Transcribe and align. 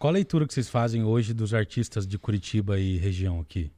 Qual 0.00 0.08
a 0.10 0.14
leitura 0.14 0.46
que 0.46 0.54
vocês 0.54 0.70
fazem 0.70 1.04
hoje 1.04 1.34
dos 1.34 1.52
artistas 1.52 2.06
de 2.06 2.18
Curitiba 2.18 2.80
e 2.80 2.96
região 2.96 3.38
aqui? 3.38 3.70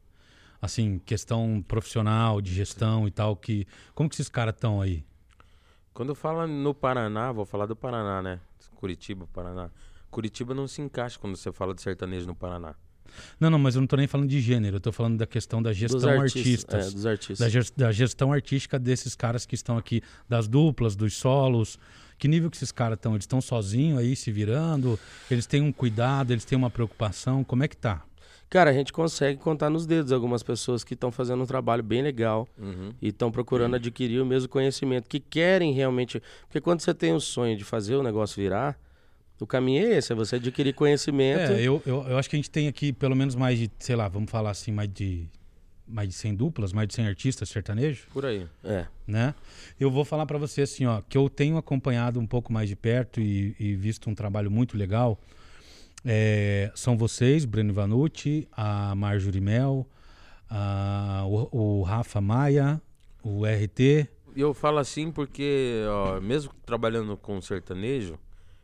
Assim, 0.60 1.00
questão 1.00 1.60
profissional, 1.66 2.40
de 2.40 2.54
gestão 2.54 3.08
e 3.08 3.10
tal, 3.10 3.34
que 3.34 3.66
como 3.92 4.08
que 4.08 4.14
esses 4.14 4.28
caras 4.28 4.54
estão 4.54 4.80
aí? 4.80 5.04
Quando 5.92 6.10
eu 6.10 6.14
falo 6.14 6.46
no 6.46 6.72
Paraná, 6.72 7.32
vou 7.32 7.44
falar 7.44 7.66
do 7.66 7.74
Paraná, 7.74 8.22
né? 8.22 8.38
Curitiba, 8.76 9.26
Paraná. 9.32 9.68
Curitiba 10.12 10.54
não 10.54 10.68
se 10.68 10.80
encaixa 10.80 11.18
quando 11.18 11.34
você 11.34 11.50
fala 11.50 11.74
de 11.74 11.82
sertanejo 11.82 12.24
no 12.24 12.36
Paraná. 12.36 12.76
Não, 13.38 13.50
não, 13.50 13.58
mas 13.58 13.74
eu 13.74 13.80
não 13.80 13.86
tô 13.86 13.96
nem 13.96 14.06
falando 14.06 14.28
de 14.28 14.40
gênero, 14.40 14.76
eu 14.76 14.80
tô 14.80 14.90
falando 14.92 15.18
da 15.18 15.26
questão 15.26 15.62
da 15.62 15.72
gestão 15.72 15.98
Dos 16.00 16.08
artistas, 16.08 16.44
artistas. 16.74 16.86
é, 16.86 16.90
dos 16.94 17.06
artistas. 17.06 17.52
Da, 17.76 17.86
da 17.86 17.92
gestão 17.92 18.32
artística 18.32 18.78
desses 18.78 19.14
caras 19.14 19.44
que 19.44 19.54
estão 19.54 19.76
aqui, 19.76 20.02
das 20.28 20.48
duplas, 20.48 20.96
dos 20.96 21.14
solos. 21.14 21.78
Que 22.18 22.28
nível 22.28 22.50
que 22.50 22.56
esses 22.56 22.70
caras 22.72 22.96
estão? 22.96 23.12
Eles 23.14 23.24
estão 23.24 23.40
sozinhos 23.40 23.98
aí, 23.98 24.14
se 24.14 24.30
virando? 24.30 24.98
Eles 25.30 25.44
têm 25.46 25.60
um 25.60 25.72
cuidado, 25.72 26.32
eles 26.32 26.44
têm 26.44 26.56
uma 26.56 26.70
preocupação? 26.70 27.42
Como 27.42 27.64
é 27.64 27.68
que 27.68 27.76
tá? 27.76 28.02
Cara, 28.48 28.70
a 28.70 28.72
gente 28.72 28.92
consegue 28.92 29.40
contar 29.40 29.70
nos 29.70 29.86
dedos 29.86 30.12
algumas 30.12 30.42
pessoas 30.42 30.84
que 30.84 30.92
estão 30.94 31.10
fazendo 31.10 31.42
um 31.42 31.46
trabalho 31.46 31.82
bem 31.82 32.02
legal 32.02 32.46
Uhum. 32.58 32.92
e 33.00 33.08
estão 33.08 33.30
procurando 33.32 33.74
adquirir 33.76 34.20
o 34.20 34.26
mesmo 34.26 34.48
conhecimento, 34.48 35.08
que 35.08 35.18
querem 35.18 35.72
realmente. 35.72 36.22
Porque 36.42 36.60
quando 36.60 36.80
você 36.80 36.92
tem 36.94 37.14
o 37.14 37.20
sonho 37.20 37.56
de 37.56 37.64
fazer 37.64 37.96
o 37.96 38.02
negócio 38.02 38.36
virar, 38.40 38.78
o 39.42 39.46
caminho 39.46 39.84
é 39.86 39.96
esse, 39.98 40.12
é 40.12 40.14
você 40.14 40.36
adquirir 40.36 40.72
conhecimento. 40.74 41.52
É, 41.52 41.60
eu, 41.60 41.82
eu, 41.84 42.04
eu 42.08 42.16
acho 42.18 42.30
que 42.30 42.36
a 42.36 42.38
gente 42.38 42.50
tem 42.50 42.68
aqui 42.68 42.92
pelo 42.92 43.14
menos 43.16 43.34
mais 43.34 43.58
de, 43.58 43.70
sei 43.78 43.96
lá, 43.96 44.08
vamos 44.08 44.30
falar 44.30 44.50
assim, 44.50 44.70
mais 44.72 44.88
de, 44.92 45.26
mais 45.86 46.08
de 46.08 46.14
100 46.14 46.34
duplas, 46.36 46.72
mais 46.72 46.88
de 46.88 46.94
100 46.94 47.06
artistas 47.08 47.48
sertanejos. 47.48 48.04
Por 48.12 48.24
aí. 48.24 48.46
É. 48.64 48.86
né? 49.06 49.34
Eu 49.78 49.90
vou 49.90 50.04
falar 50.04 50.24
para 50.26 50.38
você 50.38 50.62
assim, 50.62 50.86
ó, 50.86 51.00
que 51.08 51.18
eu 51.18 51.28
tenho 51.28 51.56
acompanhado 51.56 52.18
um 52.20 52.26
pouco 52.26 52.52
mais 52.52 52.68
de 52.68 52.76
perto 52.76 53.20
e, 53.20 53.54
e 53.58 53.74
visto 53.74 54.08
um 54.08 54.14
trabalho 54.14 54.50
muito 54.50 54.76
legal. 54.76 55.18
É, 56.04 56.70
são 56.74 56.96
vocês, 56.96 57.44
Breno 57.44 57.72
Vanucci, 57.72 58.48
a 58.52 58.94
Marjorie 58.94 59.40
Mel, 59.40 59.86
a- 60.50 61.24
o, 61.26 61.78
o 61.80 61.82
Rafa 61.82 62.20
Maia, 62.20 62.80
o 63.22 63.44
RT. 63.46 64.08
Eu 64.34 64.52
falo 64.54 64.78
assim 64.78 65.10
porque, 65.12 65.82
ó, 65.88 66.20
mesmo 66.20 66.52
trabalhando 66.64 67.16
com 67.16 67.40
sertanejo, 67.40 68.18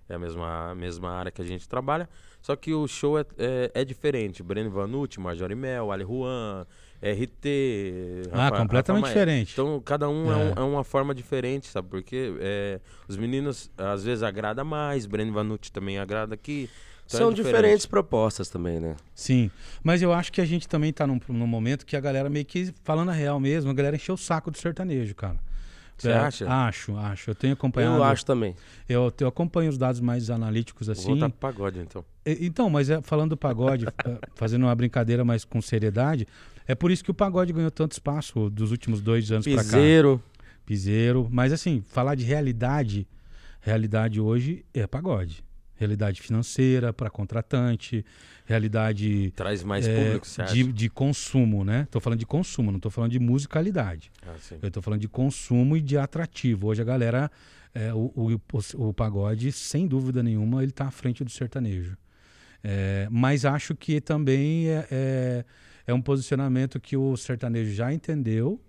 é 0.08 0.14
a 0.14 0.18
mesma, 0.18 0.74
mesma 0.74 1.10
área 1.10 1.30
que 1.30 1.42
a 1.42 1.44
gente 1.44 1.68
trabalha, 1.68 2.08
só 2.40 2.54
que 2.56 2.72
o 2.72 2.86
show 2.88 3.18
é, 3.18 3.24
é, 3.36 3.70
é 3.74 3.84
diferente. 3.84 4.42
Breno 4.42 4.70
Vanucci, 4.70 5.20
Majori 5.20 5.54
Mel, 5.54 5.90
Ali 5.92 6.04
Juan, 6.04 6.66
RT. 7.02 8.28
Ah, 8.32 8.50
completamente 8.50 9.02
Maia. 9.02 9.12
diferente. 9.14 9.52
Então, 9.52 9.80
cada 9.84 10.08
um 10.08 10.32
é, 10.32 10.34
É. 10.34 10.36
um- 10.44 10.52
é 10.56 10.62
uma 10.62 10.84
forma 10.84 11.14
diferente, 11.14 11.66
sabe? 11.68 11.88
Porque 11.88 12.34
é, 12.40 12.80
os 13.08 13.16
meninos, 13.16 13.70
às 13.76 14.04
vezes, 14.04 14.22
agrada 14.22 14.64
mais, 14.64 15.06
Breno 15.06 15.32
Vanucci 15.32 15.70
também 15.72 15.98
agrada 15.98 16.34
aqui. 16.34 16.68
Então 17.06 17.20
é 17.20 17.22
São 17.22 17.32
diferente. 17.32 17.56
diferentes 17.56 17.86
propostas 17.86 18.48
também, 18.50 18.78
né? 18.78 18.94
Sim, 19.14 19.50
mas 19.82 20.02
eu 20.02 20.12
acho 20.12 20.30
que 20.30 20.42
a 20.42 20.44
gente 20.44 20.68
também 20.68 20.92
tá 20.92 21.06
num, 21.06 21.18
num 21.28 21.46
momento 21.46 21.86
que 21.86 21.96
a 21.96 22.00
galera 22.00 22.28
meio 22.28 22.44
que, 22.44 22.70
falando 22.84 23.08
a 23.08 23.12
real 23.14 23.40
mesmo, 23.40 23.70
a 23.70 23.74
galera 23.74 23.96
encheu 23.96 24.14
o 24.14 24.18
saco 24.18 24.50
do 24.50 24.58
sertanejo, 24.58 25.14
cara. 25.14 25.38
Você 25.98 26.10
É, 26.10 26.16
acha? 26.16 26.48
Acho, 26.48 26.96
acho. 26.96 27.30
Eu 27.30 27.34
tenho 27.34 27.52
acompanhado. 27.52 27.96
Eu 27.96 28.04
acho 28.04 28.24
também. 28.24 28.54
Eu, 28.88 29.12
eu 29.20 29.28
acompanho 29.28 29.68
os 29.68 29.76
dados 29.76 30.00
mais 30.00 30.30
analíticos 30.30 30.86
Vou 30.86 30.92
assim. 30.92 31.08
voltar 31.08 31.28
pro 31.28 31.38
pagode, 31.38 31.80
então. 31.80 32.04
Então, 32.24 32.70
mas 32.70 32.88
é, 32.88 33.02
falando 33.02 33.30
do 33.30 33.36
pagode, 33.36 33.86
eh, 34.04 34.18
fazendo 34.34 34.62
uma 34.64 34.74
brincadeira, 34.74 35.24
mas 35.24 35.44
com 35.44 35.60
seriedade, 35.60 36.26
é 36.66 36.74
por 36.74 36.90
isso 36.90 37.02
que 37.02 37.10
o 37.10 37.14
pagode 37.14 37.52
ganhou 37.52 37.70
tanto 37.70 37.92
espaço 37.92 38.48
dos 38.48 38.70
últimos 38.70 39.00
dois 39.00 39.30
anos 39.32 39.46
para 39.46 39.56
cá. 39.56 39.62
Piseiro. 39.62 40.22
Piseiro. 40.64 41.28
Mas 41.30 41.52
assim, 41.52 41.82
falar 41.88 42.14
de 42.14 42.24
realidade, 42.24 43.06
realidade 43.60 44.20
hoje 44.20 44.64
é 44.72 44.86
pagode. 44.86 45.42
Realidade 45.78 46.20
financeira 46.20 46.92
para 46.92 47.08
contratante, 47.08 48.04
realidade 48.44 49.30
Traz 49.36 49.62
mais 49.62 49.86
eh, 49.86 49.94
público, 50.04 50.26
você 50.26 50.42
acha? 50.42 50.52
de, 50.54 50.72
de 50.72 50.88
consumo, 50.90 51.64
né? 51.64 51.86
Tô 51.90 52.00
falando 52.00 52.18
de 52.18 52.26
consumo, 52.26 52.72
não 52.72 52.80
tô 52.80 52.90
falando 52.90 53.12
de 53.12 53.18
musicalidade. 53.18 54.10
Ah. 54.26 54.34
Eu 54.60 54.70
tô 54.70 54.82
falando 54.82 55.00
de 55.00 55.08
consumo 55.08 55.76
e 55.76 55.80
de 55.80 55.96
atrativo. 55.96 56.66
Hoje 56.66 56.82
a 56.82 56.84
galera, 56.84 57.30
é, 57.74 57.92
o, 57.94 58.12
o, 58.16 58.40
o- 58.88 58.92
pagode, 58.92 59.52
sem 59.52 59.86
dúvida 59.86 60.22
nenhuma, 60.22 60.62
ele 60.62 60.72
tá 60.72 60.86
à 60.86 60.90
frente 60.90 61.22
do 61.22 61.30
sertanejo. 61.30 61.96
É, 62.64 63.06
mas 63.10 63.44
acho 63.44 63.74
que 63.76 64.00
também 64.00 64.68
é, 64.68 64.86
é, 64.90 65.44
é 65.86 65.94
um 65.94 66.02
posicionamento 66.02 66.80
que 66.80 66.96
o 66.96 67.16
sertanejo 67.16 67.72
já 67.72 67.92
entendeu 67.92 68.60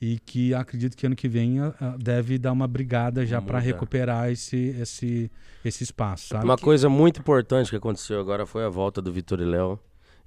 e 0.00 0.18
que 0.20 0.54
acredito 0.54 0.96
que 0.96 1.06
ano 1.06 1.16
que 1.16 1.28
vem 1.28 1.58
a- 1.60 1.74
a- 1.80 1.96
deve 1.98 2.38
dar 2.38 2.52
uma 2.52 2.68
brigada 2.68 3.26
já 3.26 3.40
para 3.42 3.58
recuperar 3.58 4.30
esse, 4.30 4.56
esse, 4.80 5.30
esse 5.64 5.82
espaço, 5.84 6.28
sabe? 6.28 6.44
Uma 6.44 6.56
coisa 6.56 6.88
muito 6.88 7.20
importante 7.20 7.70
que 7.70 7.76
aconteceu 7.76 8.20
agora 8.20 8.46
foi 8.46 8.64
a 8.64 8.68
volta 8.68 9.02
do 9.02 9.12
Vitor 9.12 9.40
e 9.40 9.44
Léo. 9.44 9.78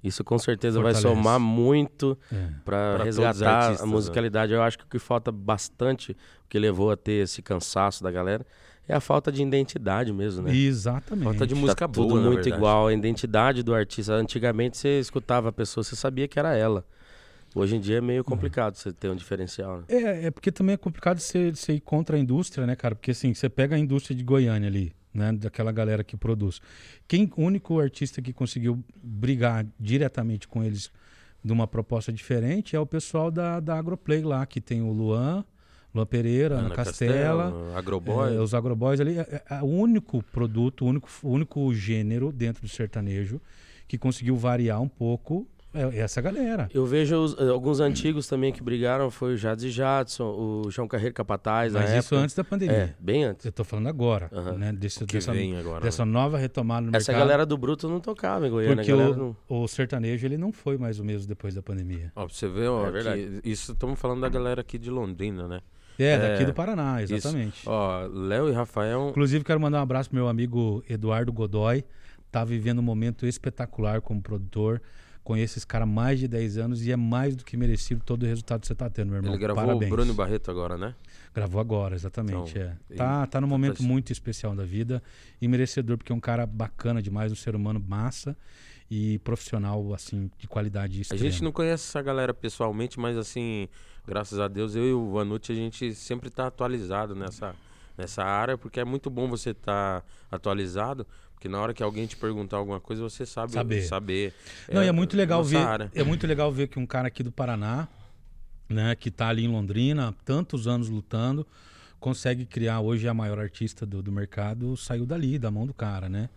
Isso 0.03 0.23
com 0.23 0.37
certeza 0.39 0.81
vai 0.81 0.93
Fortalece. 0.95 1.15
somar 1.21 1.39
muito 1.39 2.17
É. 2.31 2.47
para 2.65 3.03
resgatar 3.03 3.49
artistas, 3.65 3.81
a 3.81 3.85
né? 3.85 3.91
musicalidade. 3.91 4.51
Eu 4.51 4.61
acho 4.63 4.77
que 4.79 4.83
o 4.83 4.87
que 4.87 4.97
falta 4.97 5.31
bastante, 5.31 6.13
o 6.13 6.49
que 6.49 6.57
levou 6.57 6.89
a 6.91 6.97
ter 6.97 7.23
esse 7.23 7.41
cansaço 7.43 8.03
da 8.03 8.09
galera, 8.11 8.43
é 8.87 8.95
a 8.95 8.99
falta 8.99 9.31
de 9.31 9.43
identidade 9.43 10.11
mesmo, 10.11 10.41
né? 10.41 10.55
Exatamente. 10.55 11.23
Falta 11.25 11.45
de 11.45 11.53
música 11.53 11.81
tá 11.81 11.87
boa, 11.87 12.07
tudo 12.07 12.19
muito 12.19 12.35
verdade. 12.41 12.55
igual. 12.57 12.87
A 12.87 12.93
identidade 12.93 13.61
do 13.61 13.75
artista. 13.75 14.13
Antigamente 14.13 14.75
você 14.75 14.99
escutava 14.99 15.49
a 15.49 15.51
pessoa, 15.51 15.83
você 15.83 15.95
sabia 15.95 16.27
que 16.27 16.39
era 16.39 16.55
ela. 16.57 16.83
Hoje 17.53 17.75
em 17.75 17.79
dia 17.79 17.97
é 17.97 18.01
meio 18.01 18.23
complicado 18.23 18.75
você 18.75 18.93
ter 18.93 19.09
um 19.09 19.15
diferencial. 19.15 19.79
Né? 19.79 19.83
É, 19.89 20.25
é 20.27 20.31
porque 20.31 20.51
também 20.51 20.73
é 20.73 20.77
complicado 20.77 21.19
você, 21.19 21.51
você 21.51 21.73
ir 21.73 21.81
contra 21.81 22.15
a 22.15 22.19
indústria, 22.19 22.65
né, 22.65 22.75
cara? 22.75 22.95
Porque 22.95 23.11
assim, 23.11 23.33
você 23.33 23.49
pega 23.49 23.75
a 23.75 23.79
indústria 23.79 24.15
de 24.15 24.23
Goiânia 24.23 24.69
ali, 24.69 24.93
né? 25.13 25.33
Daquela 25.33 25.71
galera 25.71 26.03
que 26.03 26.15
produz. 26.15 26.61
Quem, 27.07 27.29
o 27.35 27.41
único 27.43 27.79
artista 27.79 28.21
que 28.21 28.31
conseguiu 28.31 28.81
brigar 29.03 29.65
diretamente 29.79 30.47
com 30.47 30.63
eles 30.63 30.89
de 31.43 31.51
uma 31.51 31.67
proposta 31.67 32.11
diferente 32.13 32.75
é 32.75 32.79
o 32.79 32.85
pessoal 32.85 33.29
da, 33.29 33.59
da 33.59 33.77
Agroplay 33.77 34.21
lá, 34.21 34.45
que 34.45 34.61
tem 34.61 34.81
o 34.81 34.91
Luan, 34.91 35.43
Luan 35.93 36.05
Pereira, 36.05 36.55
Ana, 36.55 36.67
Ana 36.67 36.75
Castela. 36.75 37.43
Castela, 37.51 37.77
Agroboy. 37.77 38.35
É, 38.35 38.39
os 38.39 38.53
agroboys 38.53 39.01
ali, 39.01 39.19
é, 39.19 39.43
é 39.49 39.61
o 39.61 39.65
único 39.65 40.23
produto, 40.23 40.85
o 40.85 40.87
único, 40.87 41.09
o 41.21 41.29
único 41.29 41.73
gênero 41.73 42.31
dentro 42.31 42.61
do 42.61 42.69
sertanejo 42.69 43.41
que 43.87 43.97
conseguiu 43.97 44.37
variar 44.37 44.81
um 44.81 44.87
pouco 44.87 45.45
é 45.73 45.99
essa 45.99 46.19
galera. 46.21 46.69
Eu 46.73 46.85
vejo 46.85 47.15
os- 47.17 47.37
eh, 47.39 47.47
alguns 47.49 47.79
antigos 47.79 48.27
também 48.27 48.51
que 48.51 48.61
brigaram, 48.61 49.09
foi 49.09 49.33
o 49.33 49.37
Jades 49.37 49.63
e 49.63 49.69
Jadson, 49.69 50.25
o 50.25 50.69
João 50.71 50.87
Carreiro 50.87 51.13
Capataz, 51.13 51.73
Mas 51.73 51.89
isso 51.91 52.13
época. 52.13 52.15
antes 52.17 52.35
da 52.35 52.43
pandemia. 52.43 52.75
É, 52.75 52.93
bem 52.99 53.23
antes. 53.23 53.45
Eu 53.45 53.51
tô 53.51 53.63
falando 53.63 53.87
agora, 53.87 54.29
Aham. 54.33 54.57
né? 54.57 54.73
Desse, 54.73 55.05
dessa, 55.05 55.31
agora. 55.31 55.81
dessa 55.81 56.05
né? 56.05 56.11
nova 56.11 56.37
retomada 56.37 56.81
no 56.89 56.95
Essa 56.95 57.11
mercado. 57.11 57.27
galera 57.27 57.45
do 57.45 57.57
Bruto 57.57 57.87
não 57.87 57.99
tocava 57.99 58.47
em 58.47 58.49
Goiânia. 58.51 58.75
porque 58.77 58.91
o, 58.93 59.15
não... 59.15 59.35
o 59.47 59.67
sertanejo 59.67 60.25
ele 60.25 60.37
não 60.37 60.51
foi 60.51 60.77
mais 60.77 60.99
o 60.99 61.05
mesmo 61.05 61.27
depois 61.27 61.55
da 61.55 61.61
pandemia. 61.61 62.11
Ó, 62.15 62.25
pra 62.25 62.33
você 62.33 62.47
ver, 62.47 62.67
ó, 62.67 62.87
É 62.87 62.91
verdade. 62.91 63.41
que 63.41 63.49
isso 63.49 63.71
estamos 63.71 63.99
falando 63.99 64.21
da 64.21 64.29
galera 64.29 64.61
aqui 64.61 64.77
de 64.77 64.89
Londrina, 64.89 65.47
né? 65.47 65.61
É, 65.99 66.17
daqui 66.17 66.43
É, 66.43 66.45
do 66.45 66.53
Paraná, 66.53 67.03
isso. 67.03 67.13
exatamente. 67.13 67.61
Ó, 67.67 68.07
Léo 68.07 68.49
e 68.49 68.51
Rafael. 68.51 69.09
Inclusive, 69.11 69.43
quero 69.45 69.59
mandar 69.59 69.79
um 69.79 69.83
abraço 69.83 70.09
pro 70.09 70.17
meu 70.17 70.27
amigo 70.27 70.83
Eduardo 70.89 71.31
Godoy. 71.31 71.83
Tá 72.31 72.43
vivendo 72.43 72.79
um 72.79 72.81
momento 72.81 73.25
espetacular 73.27 74.01
como 74.01 74.21
produtor. 74.21 74.81
Conheço 75.23 75.59
esse 75.59 75.67
cara 75.67 75.83
há 75.83 75.87
mais 75.87 76.19
de 76.19 76.27
10 76.27 76.57
anos 76.57 76.85
e 76.85 76.91
é 76.91 76.95
mais 76.95 77.35
do 77.35 77.45
que 77.45 77.55
merecido 77.55 78.03
todo 78.03 78.23
o 78.23 78.25
resultado 78.25 78.61
que 78.61 78.67
você 78.67 78.73
tá 78.73 78.89
tendo, 78.89 79.09
meu 79.09 79.17
irmão. 79.17 79.31
Ele 79.33 79.39
gravou 79.39 79.63
Parabéns. 79.63 79.91
o 79.91 79.95
Bruno 79.95 80.13
Barreto 80.15 80.49
agora, 80.49 80.77
né? 80.77 80.95
Gravou 81.33 81.61
agora, 81.61 81.93
exatamente. 81.95 82.57
Então, 82.57 82.77
é. 82.89 82.95
Tá, 82.95 83.27
tá 83.27 83.39
num 83.39 83.47
momento 83.47 83.75
assim. 83.79 83.87
muito 83.87 84.11
especial 84.11 84.55
da 84.55 84.65
vida 84.65 85.01
e 85.39 85.47
merecedor, 85.47 85.97
porque 85.97 86.11
é 86.11 86.15
um 86.15 86.19
cara 86.19 86.45
bacana 86.47 87.01
demais, 87.01 87.31
um 87.31 87.35
ser 87.35 87.55
humano 87.55 87.79
massa 87.79 88.35
e 88.89 89.19
profissional, 89.19 89.93
assim, 89.93 90.29
de 90.37 90.47
qualidade 90.47 90.97
A 90.97 91.01
extrema. 91.01 91.23
gente 91.23 91.43
não 91.43 91.51
conhece 91.51 91.87
essa 91.87 92.01
galera 92.01 92.33
pessoalmente, 92.33 92.99
mas 92.99 93.15
assim, 93.15 93.69
graças 94.05 94.39
a 94.39 94.47
Deus, 94.49 94.75
eu 94.75 94.85
e 94.85 94.91
o 94.91 95.11
Vanucci, 95.11 95.51
a 95.51 95.55
gente 95.55 95.93
sempre 95.95 96.29
tá 96.29 96.47
atualizado 96.47 97.15
nessa, 97.15 97.55
nessa 97.97 98.23
área, 98.23 98.57
porque 98.57 98.79
é 98.79 98.83
muito 98.83 99.09
bom 99.09 99.29
você 99.29 99.51
estar 99.51 100.03
atualizado, 100.29 101.07
porque 101.41 101.49
na 101.49 101.59
hora 101.59 101.73
que 101.73 101.81
alguém 101.81 102.05
te 102.05 102.15
perguntar 102.15 102.57
alguma 102.57 102.79
coisa, 102.79 103.01
você 103.01 103.25
sabe 103.25 103.53
Saber. 103.53 103.81
saber. 103.81 104.33
Não, 104.71 104.83
e 104.83 104.87
é 104.87 104.91
muito 104.91 105.17
legal 105.17 105.43
ver. 105.43 105.57
área. 105.57 105.91
É 105.95 106.03
muito 106.03 106.27
legal 106.27 106.51
ver 106.51 106.67
que 106.67 106.77
um 106.77 106.85
cara 106.85 107.07
aqui 107.07 107.23
do 107.23 107.31
Paraná, 107.31 107.87
né, 108.69 108.93
que 108.93 109.09
tá 109.09 109.27
ali 109.27 109.45
em 109.45 109.47
Londrina, 109.47 110.09
há 110.09 110.11
tantos 110.11 110.67
anos 110.67 110.87
lutando, 110.87 111.47
consegue 111.99 112.45
criar 112.45 112.79
hoje 112.81 113.07
a 113.07 113.13
maior 113.13 113.39
artista 113.39 113.87
do, 113.87 114.03
do 114.03 114.11
mercado, 114.11 114.77
saiu 114.77 115.03
dali, 115.03 115.39
da 115.39 115.49
mão 115.49 115.65
do 115.65 115.73
cara, 115.73 116.07
né? 116.07 116.29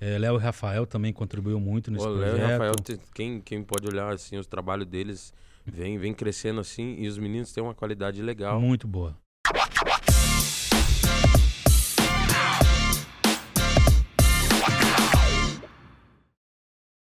É, 0.00 0.16
Léo 0.16 0.36
e 0.36 0.38
Rafael 0.40 0.86
também 0.86 1.12
contribuiu 1.12 1.58
muito 1.58 1.90
nesse 1.90 2.06
Léo 2.06 2.18
projeto. 2.18 2.38
e 2.38 2.40
Rafael, 2.52 2.74
quem, 3.12 3.40
quem 3.40 3.64
pode 3.64 3.88
olhar 3.88 4.12
assim, 4.12 4.36
os 4.36 4.46
trabalhos 4.46 4.86
deles 4.86 5.34
vem, 5.66 5.98
vem 5.98 6.14
crescendo 6.14 6.60
assim, 6.60 6.94
e 7.00 7.08
os 7.08 7.18
meninos 7.18 7.52
têm 7.52 7.64
uma 7.64 7.74
qualidade 7.74 8.22
legal. 8.22 8.60
Muito 8.60 8.86
boa. 8.86 9.16